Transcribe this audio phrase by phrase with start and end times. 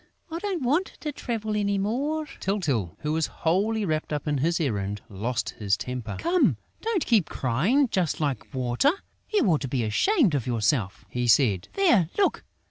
[0.31, 4.59] I don't want to travel any more!" Tyltyl, who was wholly wrapped up in his
[4.59, 8.93] errand, lost his temper: "Come, don't keep on crying just like Water!...
[9.31, 11.67] You ought to be ashamed of yourself!" he said.
[11.75, 12.09] "There!
[12.17, 12.43] Look!